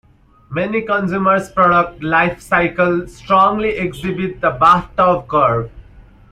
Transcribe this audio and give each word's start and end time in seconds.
Many 0.49 0.81
consumer 0.81 1.39
product 1.51 2.01
life 2.01 2.41
cycles 2.41 3.15
strongly 3.17 3.77
exhibit 3.77 4.41
the 4.41 4.49
bathtub 4.49 5.27
curve. 5.27 5.69